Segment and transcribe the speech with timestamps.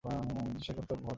[0.03, 1.09] বিস্ময়কর তো বটেই।